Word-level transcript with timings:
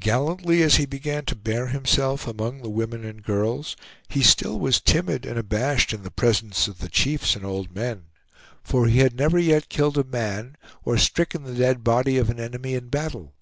Gallantly 0.00 0.64
as 0.64 0.74
he 0.74 0.86
began 0.86 1.24
to 1.26 1.36
bear 1.36 1.68
himself 1.68 2.26
among 2.26 2.62
the 2.62 2.68
women 2.68 3.04
and 3.04 3.22
girls, 3.22 3.76
he 4.08 4.22
still 4.24 4.58
was 4.58 4.80
timid 4.80 5.24
and 5.24 5.38
abashed 5.38 5.92
in 5.94 6.02
the 6.02 6.10
presence 6.10 6.66
of 6.66 6.80
the 6.80 6.88
chiefs 6.88 7.36
and 7.36 7.44
old 7.44 7.72
men; 7.72 8.06
for 8.64 8.88
he 8.88 8.98
had 8.98 9.14
never 9.14 9.38
yet 9.38 9.68
killed 9.68 9.96
a 9.96 10.02
man, 10.02 10.56
or 10.84 10.98
stricken 10.98 11.44
the 11.44 11.54
dead 11.54 11.84
body 11.84 12.18
of 12.18 12.28
an 12.28 12.40
enemy 12.40 12.74
in 12.74 12.88
battle. 12.88 13.34